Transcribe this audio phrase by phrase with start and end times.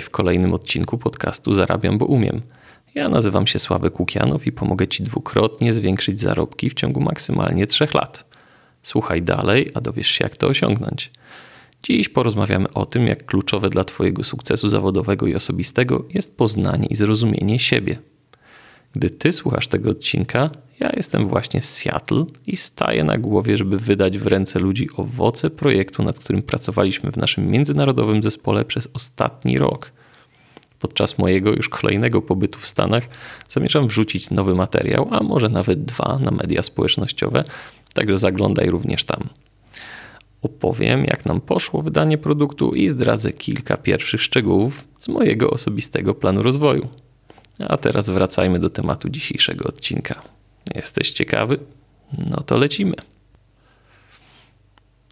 [0.00, 2.42] W kolejnym odcinku podcastu Zarabiam, bo umiem.
[2.94, 7.94] Ja nazywam się Sławek Łukianow i pomogę Ci dwukrotnie zwiększyć zarobki w ciągu maksymalnie trzech
[7.94, 8.24] lat.
[8.82, 11.10] Słuchaj dalej, a dowiesz się, jak to osiągnąć.
[11.82, 16.94] Dziś porozmawiamy o tym, jak kluczowe dla Twojego sukcesu zawodowego i osobistego jest poznanie i
[16.94, 17.98] zrozumienie siebie.
[18.92, 23.78] Gdy Ty słuchasz tego odcinka, ja jestem właśnie w Seattle i staję na głowie, żeby
[23.78, 29.58] wydać w ręce ludzi owoce projektu, nad którym pracowaliśmy w naszym międzynarodowym zespole przez ostatni
[29.58, 29.92] rok.
[30.78, 33.08] Podczas mojego już kolejnego pobytu w Stanach
[33.48, 37.42] zamierzam wrzucić nowy materiał, a może nawet dwa na media społecznościowe,
[37.94, 39.28] także zaglądaj również tam.
[40.42, 46.42] Opowiem, jak nam poszło wydanie produktu i zdradzę kilka pierwszych szczegółów z mojego osobistego planu
[46.42, 46.88] rozwoju.
[47.68, 50.35] A teraz wracajmy do tematu dzisiejszego odcinka.
[50.74, 51.58] Jesteś ciekawy?
[52.30, 52.94] No to lecimy.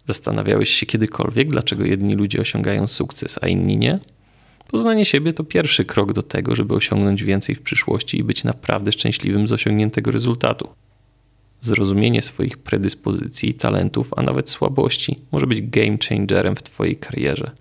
[0.05, 3.99] Zastanawiałeś się kiedykolwiek, dlaczego jedni ludzie osiągają sukces, a inni nie?
[4.67, 8.91] Poznanie siebie to pierwszy krok do tego, żeby osiągnąć więcej w przyszłości i być naprawdę
[8.91, 10.69] szczęśliwym z osiągniętego rezultatu.
[11.61, 17.51] Zrozumienie swoich predyspozycji, talentów, a nawet słabości może być game changerem w Twojej karierze.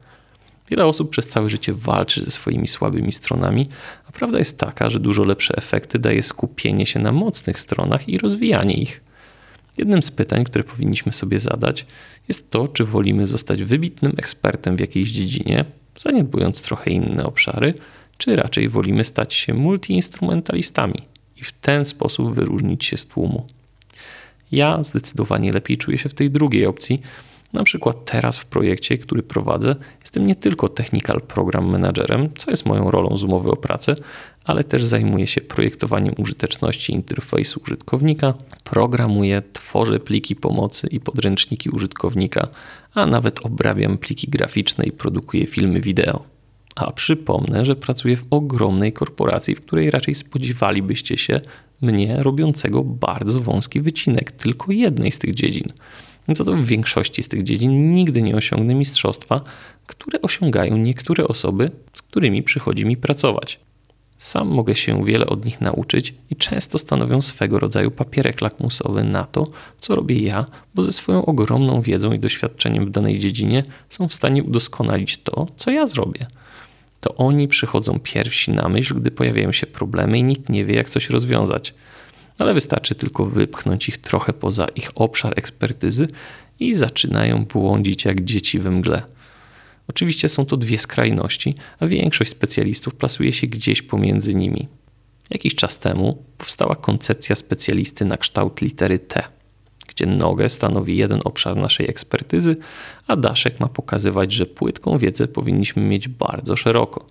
[0.74, 3.66] Wiele osób przez całe życie walczy ze swoimi słabymi stronami,
[4.08, 8.18] a prawda jest taka, że dużo lepsze efekty daje skupienie się na mocnych stronach i
[8.18, 9.00] rozwijanie ich.
[9.78, 11.86] Jednym z pytań, które powinniśmy sobie zadać,
[12.28, 15.64] jest to, czy wolimy zostać wybitnym ekspertem w jakiejś dziedzinie,
[15.96, 17.74] zaniedbując trochę inne obszary,
[18.18, 21.02] czy raczej wolimy stać się multiinstrumentalistami
[21.36, 23.46] i w ten sposób wyróżnić się z tłumu.
[24.52, 27.02] Ja zdecydowanie lepiej czuję się w tej drugiej opcji.
[27.52, 29.76] Na przykład teraz w projekcie, który prowadzę,
[30.14, 33.94] jestem nie tylko technical program managerem, co jest moją rolą z umowy o pracę,
[34.44, 42.48] ale też zajmuję się projektowaniem użyteczności interfejsu użytkownika, programuję, tworzę pliki pomocy i podręczniki użytkownika,
[42.94, 46.24] a nawet obrabiam pliki graficzne i produkuję filmy wideo.
[46.76, 51.40] A przypomnę, że pracuję w ogromnej korporacji, w której raczej spodziewalibyście się
[51.80, 55.72] mnie robiącego bardzo wąski wycinek tylko jednej z tych dziedzin.
[56.36, 59.40] Co to w większości z tych dziedzin nigdy nie osiągnę mistrzostwa,
[59.86, 63.60] które osiągają niektóre osoby, z którymi przychodzi mi pracować.
[64.16, 69.24] Sam mogę się wiele od nich nauczyć i często stanowią swego rodzaju papierek lakmusowy na
[69.24, 69.46] to,
[69.78, 74.14] co robię ja, bo ze swoją ogromną wiedzą i doświadczeniem w danej dziedzinie są w
[74.14, 76.26] stanie udoskonalić to, co ja zrobię.
[77.00, 80.90] To oni przychodzą pierwsi na myśl, gdy pojawiają się problemy i nikt nie wie, jak
[80.90, 81.74] coś rozwiązać.
[82.38, 86.06] Ale wystarczy tylko wypchnąć ich trochę poza ich obszar ekspertyzy
[86.60, 89.02] i zaczynają błądzić jak dzieci we mgle.
[89.88, 94.68] Oczywiście są to dwie skrajności, a większość specjalistów plasuje się gdzieś pomiędzy nimi.
[95.30, 99.22] Jakiś czas temu powstała koncepcja specjalisty na kształt litery T,
[99.88, 102.56] gdzie nogę stanowi jeden obszar naszej ekspertyzy,
[103.06, 107.06] a daszek ma pokazywać, że płytką wiedzę powinniśmy mieć bardzo szeroko,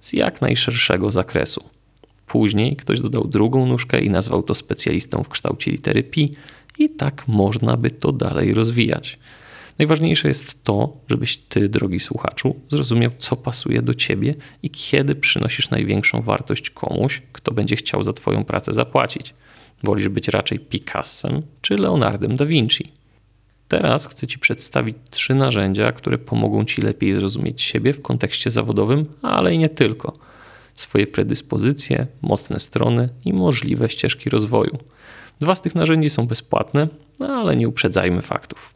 [0.00, 1.75] z jak najszerszego zakresu.
[2.26, 6.30] Później ktoś dodał drugą nóżkę i nazwał to specjalistą w kształcie litery pi,
[6.78, 9.18] i tak można by to dalej rozwijać.
[9.78, 15.70] Najważniejsze jest to, żebyś ty, drogi słuchaczu, zrozumiał, co pasuje do ciebie i kiedy przynosisz
[15.70, 19.34] największą wartość komuś, kto będzie chciał za twoją pracę zapłacić.
[19.84, 22.92] Wolisz być raczej Picassem czy Leonardem da Vinci?
[23.68, 29.06] Teraz chcę Ci przedstawić trzy narzędzia, które pomogą Ci lepiej zrozumieć siebie w kontekście zawodowym,
[29.22, 30.12] ale i nie tylko.
[30.76, 34.78] Swoje predyspozycje, mocne strony i możliwe ścieżki rozwoju.
[35.40, 36.88] Dwa z tych narzędzi są bezpłatne,
[37.20, 38.74] ale nie uprzedzajmy faktów.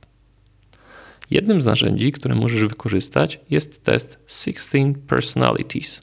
[1.30, 6.02] Jednym z narzędzi, które możesz wykorzystać, jest test 16 Personalities.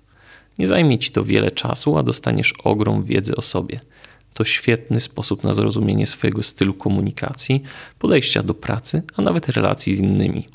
[0.59, 3.79] Nie zajmie ci to wiele czasu, a dostaniesz ogrom wiedzy o sobie.
[4.33, 7.63] To świetny sposób na zrozumienie swojego stylu komunikacji,
[7.99, 10.47] podejścia do pracy, a nawet relacji z innymi.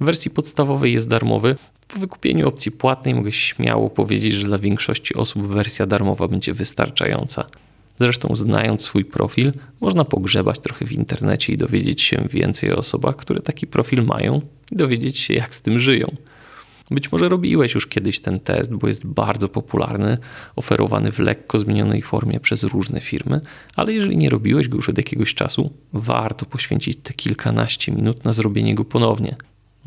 [0.00, 1.56] W wersji podstawowej jest darmowy.
[1.88, 7.44] Po wykupieniu opcji płatnej mogę śmiało powiedzieć, że dla większości osób wersja darmowa będzie wystarczająca.
[7.98, 13.16] Zresztą, znając swój profil, można pogrzebać trochę w internecie i dowiedzieć się więcej o osobach,
[13.16, 14.40] które taki profil mają
[14.72, 16.16] i dowiedzieć się, jak z tym żyją.
[16.90, 20.18] Być może robiłeś już kiedyś ten test, bo jest bardzo popularny,
[20.56, 23.40] oferowany w lekko zmienionej formie przez różne firmy,
[23.76, 28.32] ale jeżeli nie robiłeś go już od jakiegoś czasu, warto poświęcić te kilkanaście minut na
[28.32, 29.36] zrobienie go ponownie.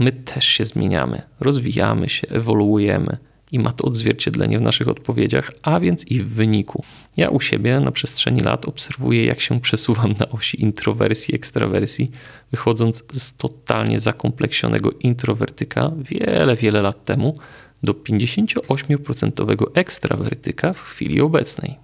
[0.02, 3.18] My też się zmieniamy, rozwijamy się, ewoluujemy
[3.52, 6.84] i ma to odzwierciedlenie w naszych odpowiedziach, a więc i w wyniku.
[7.18, 12.12] Ja u siebie na przestrzeni lat obserwuję, jak się przesuwam na osi introwersji, ekstrawersji,
[12.52, 17.38] wychodząc z totalnie zakompleksionego introwertyka wiele, wiele lat temu
[17.84, 21.78] do 58% ekstrawertyka w chwili obecnej.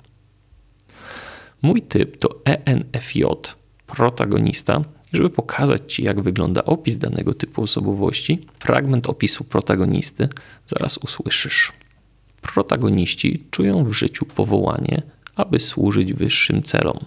[1.62, 3.24] Mój typ to ENFJ,
[3.88, 4.82] protagonista,
[5.14, 10.30] żeby pokazać Ci, jak wygląda opis danego typu osobowości, fragment opisu protagonisty
[10.68, 11.74] zaraz usłyszysz.
[12.42, 15.02] protagoniści czują w życiu powołanie,
[15.36, 17.00] aby służyć wyższym celom.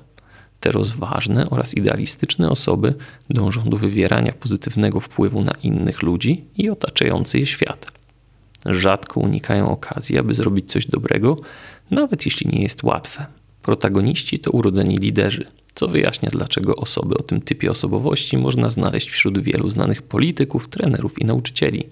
[0.61, 2.95] Te rozważne oraz idealistyczne osoby
[3.31, 7.93] dążą do wywierania pozytywnego wpływu na innych ludzi i otaczający je świat.
[8.67, 11.37] Rzadko unikają okazji, aby zrobić coś dobrego,
[11.91, 13.27] nawet jeśli nie jest łatwe.
[13.63, 19.39] Protagoniści to urodzeni liderzy, co wyjaśnia, dlaczego osoby o tym typie osobowości można znaleźć wśród
[19.39, 21.87] wielu znanych polityków, trenerów i nauczycieli.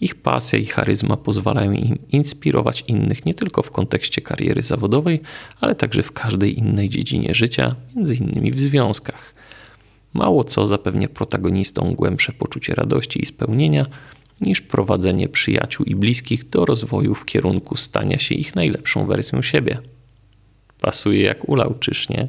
[0.00, 5.20] Ich pasja i charyzma pozwalają im inspirować innych nie tylko w kontekście kariery zawodowej,
[5.60, 9.34] ale także w każdej innej dziedzinie życia, między innymi w związkach.
[10.14, 13.86] Mało co zapewnia protagonistom głębsze poczucie radości i spełnienia
[14.40, 19.78] niż prowadzenie przyjaciół i bliskich do rozwoju w kierunku stania się ich najlepszą wersją siebie.
[20.80, 22.28] Pasuje jak ulał, czyż nie?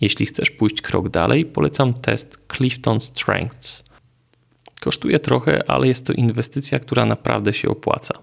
[0.00, 3.84] Jeśli chcesz pójść krok dalej, polecam test Clifton Strengths.
[4.80, 8.18] Kosztuje trochę, ale jest to inwestycja, która naprawdę się opłaca.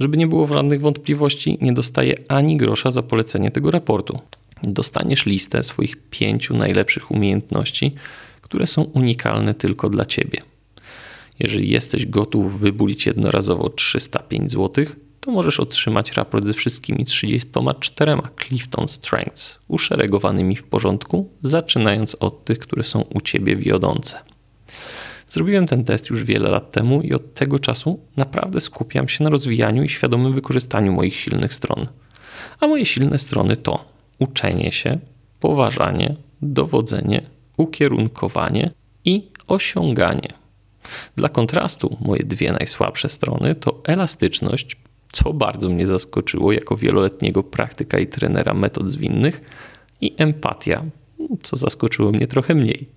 [0.00, 4.18] Żeby nie było żadnych wątpliwości, nie dostaję ani grosza za polecenie tego raportu.
[4.62, 7.94] Dostaniesz listę swoich pięciu najlepszych umiejętności,
[8.40, 10.42] które są unikalne tylko dla ciebie.
[11.38, 14.84] Jeżeli jesteś gotów wybulić jednorazowo 305 zł,
[15.24, 18.16] to możesz otrzymać raport ze wszystkimi 34
[18.46, 24.18] Clifton Strengths uszeregowanymi w porządku, zaczynając od tych, które są u ciebie wiodące.
[25.28, 29.30] Zrobiłem ten test już wiele lat temu i od tego czasu naprawdę skupiam się na
[29.30, 31.86] rozwijaniu i świadomym wykorzystaniu moich silnych stron.
[32.60, 33.84] A moje silne strony to
[34.18, 34.98] uczenie się,
[35.40, 37.22] poważanie, dowodzenie,
[37.56, 38.70] ukierunkowanie
[39.04, 40.28] i osiąganie.
[41.16, 44.76] Dla kontrastu, moje dwie najsłabsze strony to elastyczność,
[45.14, 49.40] co bardzo mnie zaskoczyło jako wieloletniego praktyka i trenera metod zwinnych,
[50.00, 50.84] i empatia,
[51.42, 52.88] co zaskoczyło mnie trochę mniej.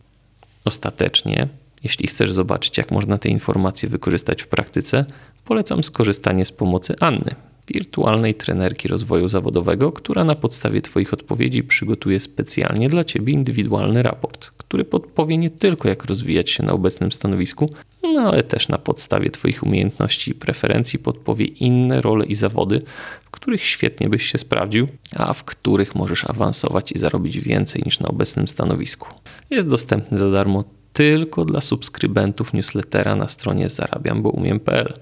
[0.65, 1.47] Ostatecznie,
[1.83, 5.05] jeśli chcesz zobaczyć, jak można te informacje wykorzystać w praktyce,
[5.45, 7.35] polecam skorzystanie z pomocy Anny,
[7.67, 14.51] wirtualnej trenerki rozwoju zawodowego, która na podstawie Twoich odpowiedzi przygotuje specjalnie dla Ciebie indywidualny raport,
[14.57, 17.69] który podpowie nie tylko jak rozwijać się na obecnym stanowisku,
[18.03, 22.81] no ale też na podstawie Twoich umiejętności i preferencji podpowie inne role i zawody,
[23.25, 27.99] w których świetnie byś się sprawdził, a w których możesz awansować i zarobić więcej niż
[27.99, 29.07] na obecnym stanowisku.
[29.49, 34.93] Jest dostępny za darmo tylko dla subskrybentów newslettera na stronie zarabiamboumiem.pl.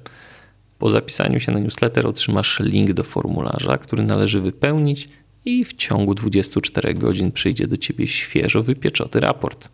[0.80, 5.10] Po zapisaniu się na newsletter otrzymasz link do formularza, który należy wypełnić
[5.46, 9.70] i w ciągu 24 godzin przyjdzie do Ciebie świeżo wypieczoty raport.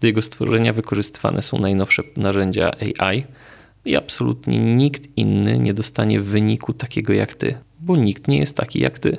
[0.00, 3.24] Do jego stworzenia wykorzystywane są najnowsze narzędzia AI
[3.84, 8.80] i absolutnie nikt inny nie dostanie wyniku takiego jak Ty, bo nikt nie jest taki
[8.80, 9.18] jak Ty.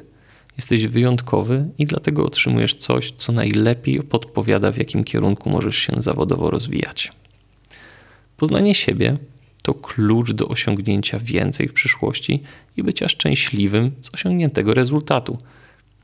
[0.58, 6.50] Jesteś wyjątkowy i dlatego otrzymujesz coś, co najlepiej podpowiada, w jakim kierunku możesz się zawodowo
[6.50, 7.12] rozwijać.
[8.38, 9.18] Poznanie siebie
[9.66, 12.44] to klucz do osiągnięcia więcej w przyszłości
[12.78, 15.38] i bycia szczęśliwym z osiągniętego rezultatu.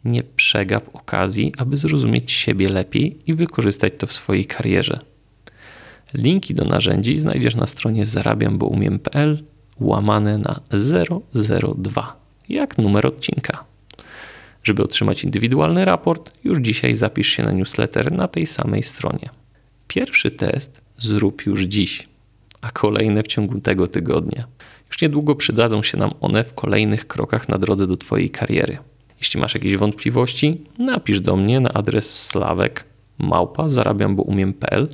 [0.05, 4.99] Nie przegap okazji, aby zrozumieć siebie lepiej i wykorzystać to w swojej karierze.
[6.13, 9.43] Linki do narzędzi znajdziesz na stronie zarabiamboumiem.pl
[9.79, 10.59] łamane na
[11.75, 12.19] 002,
[12.49, 13.63] jak numer odcinka.
[14.63, 19.29] Żeby otrzymać indywidualny raport, już dzisiaj zapisz się na newsletter na tej samej stronie.
[19.87, 22.10] Pierwszy test zrób już dziś
[22.61, 24.47] a kolejne w ciągu tego tygodnia.
[24.87, 28.77] Już niedługo przydadzą się nam one w kolejnych krokach na drodze do Twojej kariery.
[29.17, 32.85] Jeśli masz jakieś wątpliwości, napisz do mnie na adres slawek
[33.17, 34.87] małpa zarabiamboumiem.pl,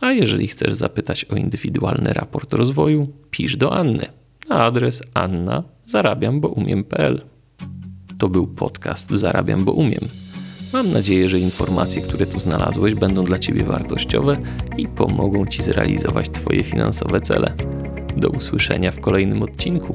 [0.00, 4.06] a jeżeli chcesz zapytać o indywidualny raport rozwoju, pisz do Anny
[4.48, 7.22] na adres anna zarabiamboumiem.pl.
[8.18, 10.29] To był podcast Zarabiam, bo umiem.
[10.72, 14.36] Mam nadzieję, że informacje, które tu znalazłeś, będą dla Ciebie wartościowe
[14.78, 17.52] i pomogą Ci zrealizować Twoje finansowe cele.
[18.16, 19.94] Do usłyszenia w kolejnym odcinku.